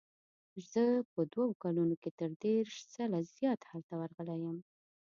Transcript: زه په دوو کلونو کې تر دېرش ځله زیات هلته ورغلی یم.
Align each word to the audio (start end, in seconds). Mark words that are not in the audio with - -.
زه 0.71 0.83
په 1.11 1.21
دوو 1.31 1.47
کلونو 1.63 1.95
کې 2.01 2.09
تر 2.19 2.31
دېرش 2.43 2.75
ځله 2.93 3.19
زیات 3.35 3.61
هلته 3.71 3.93
ورغلی 3.97 4.37
یم. 4.45 4.57